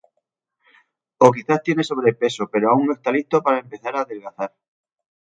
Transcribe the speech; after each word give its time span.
O 1.25 1.27
quizás 1.35 1.61
tiene 1.65 1.83
sobrepeso 1.91 2.43
pero 2.51 2.65
aún 2.67 2.83
no 2.87 2.93
está 2.97 3.09
listo 3.17 3.35
para 3.45 3.61
empezar 3.65 3.93
a 3.95 4.03
adelgazar 4.05 4.51